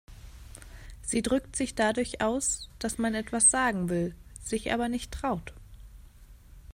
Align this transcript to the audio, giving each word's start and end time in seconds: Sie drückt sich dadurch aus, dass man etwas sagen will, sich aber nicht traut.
Sie 1.03 1.21
drückt 1.21 1.55
sich 1.55 1.75
dadurch 1.75 2.21
aus, 2.21 2.69
dass 2.79 2.97
man 2.97 3.13
etwas 3.13 3.51
sagen 3.51 3.87
will, 3.89 4.15
sich 4.43 4.73
aber 4.73 4.89
nicht 4.89 5.11
traut. 5.11 5.53